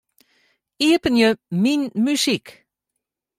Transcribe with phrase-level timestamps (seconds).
[0.87, 1.29] Iepenje
[1.61, 2.47] Myn muzyk.